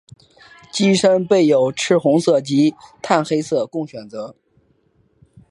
[0.73, 4.35] 机身备有赤红色及碳黑色供选择。